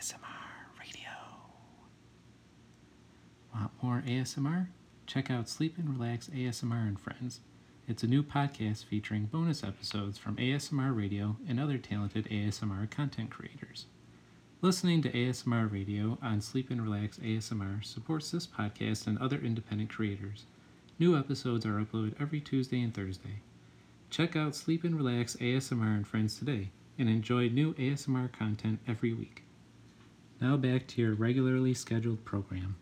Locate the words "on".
16.22-16.40